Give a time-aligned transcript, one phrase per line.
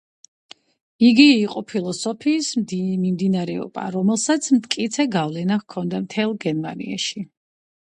[1.09, 7.29] იგი იყო ფილოსოფიის მიმდინარეობა, რომელსაც მტკიცე გავლენა ჰქონდა მთელს გერმანიაში.